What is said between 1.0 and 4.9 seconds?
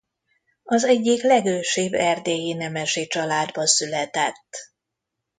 legősibb erdélyi nemesi családba született.